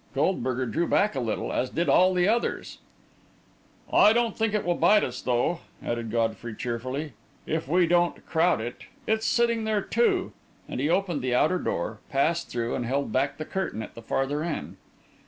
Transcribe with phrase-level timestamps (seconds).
[0.15, 2.79] Goldberger drew back a little, as did all the others.
[3.93, 7.13] "I don't think it will bite us, though," added Godfrey, cheerfully,
[7.45, 8.85] "if we don't crowd it.
[9.05, 10.31] It's sitting there, too,"
[10.67, 14.01] and he opened the outer door, passed through, and held back the curtain at the
[14.01, 14.77] farther end.